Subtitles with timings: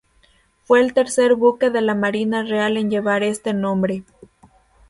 [0.63, 4.03] Fue el tercer buque de la marina real en llevar este nombre.